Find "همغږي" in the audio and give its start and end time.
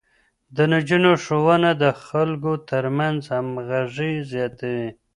3.35-4.13